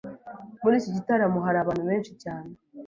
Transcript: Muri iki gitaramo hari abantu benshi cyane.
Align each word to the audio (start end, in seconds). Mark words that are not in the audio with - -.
Muri 0.61 0.75
iki 0.79 0.91
gitaramo 0.97 1.39
hari 1.45 1.57
abantu 1.59 1.83
benshi 1.89 2.11
cyane. 2.23 2.51